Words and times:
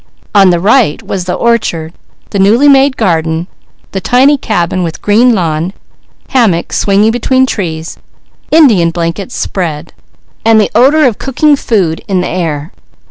On 0.33 0.49
the 0.49 0.59
right 0.59 1.03
was 1.05 1.25
the 1.25 1.35
orchard, 1.35 1.93
the 2.31 2.39
newly 2.39 2.67
made 2.67 2.97
garden, 2.97 3.45
the 3.91 4.01
tiny 4.01 4.35
cabin 4.35 4.81
with 4.81 4.99
green 5.03 5.35
lawn, 5.35 5.73
hammocks 6.29 6.79
swinging 6.79 7.11
between 7.11 7.45
trees, 7.45 7.99
Indian 8.49 8.89
blankets 8.89 9.35
spread, 9.37 9.93
and 10.43 10.59
the 10.59 10.71
odour 10.73 11.05
of 11.05 11.19
cooking 11.19 11.55
food 11.55 12.01
in 12.07 12.19
the 12.21 12.27
air. 12.27 12.71